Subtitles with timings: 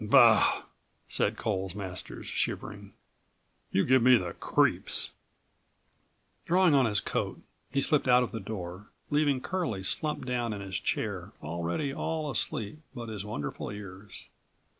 [0.03, 0.63] "Bah!"
[1.07, 2.93] said Coles Masters, shivering,
[3.71, 5.11] "you give me the creeps."
[6.47, 7.39] Drawing on his coat,
[7.71, 12.31] he slipped out of the door, leaving Curlie slumped down in his chair already all
[12.31, 14.29] asleep but his wonderful ears.